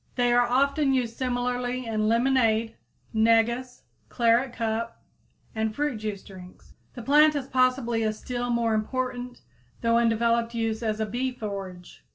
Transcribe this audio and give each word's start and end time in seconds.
They 0.15 0.33
are 0.33 0.47
often 0.49 0.93
used 0.93 1.15
similarly 1.15 1.85
in 1.85 2.07
lemonade, 2.09 2.75
negus, 3.13 3.83
claret 4.09 4.51
cup 4.51 4.99
and 5.53 5.75
fruit 5.75 5.97
juice 5.99 6.23
drinks. 6.23 6.73
The 6.95 7.03
plant 7.03 7.35
has 7.35 7.47
possibly 7.47 8.01
a 8.01 8.11
still 8.11 8.49
more 8.49 8.73
important 8.73 9.41
though 9.81 9.99
undeveloped 9.99 10.55
use 10.55 10.81
as 10.81 10.99
a 10.99 11.05
bee 11.05 11.31
forage. 11.31 12.03